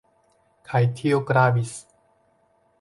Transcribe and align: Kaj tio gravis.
Kaj 0.71 0.81
tio 1.01 1.21
gravis. 1.29 1.77